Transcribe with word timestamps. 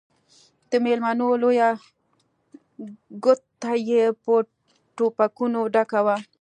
د 0.69 0.71
ميلمنو 0.85 1.27
لويه 1.41 1.69
کوټه 3.23 3.73
يې 3.89 4.03
په 4.23 4.33
ټوپکوالو 4.95 5.61
ډکه 5.73 5.99
وه. 6.05 6.15